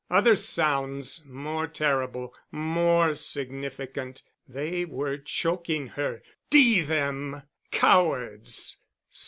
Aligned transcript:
Other 0.09 0.35
sounds, 0.35 1.23
more 1.27 1.67
terrible, 1.67 2.33
more 2.51 3.13
significant.... 3.13 4.23
They 4.47 4.83
were 4.83 5.17
choking 5.19 5.89
her.... 5.89 6.23
D—— 6.49 6.81
them! 6.81 7.43
Cowards! 7.69 8.77